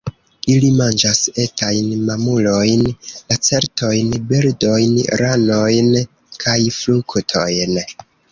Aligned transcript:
Ili 0.51 0.69
manĝas 0.77 1.19
etajn 1.43 1.91
mamulojn, 2.07 2.81
lacertojn, 3.33 4.09
birdojn, 4.33 4.97
ranojn 5.23 5.93
kaj 6.45 6.57
fruktojn. 6.81 7.79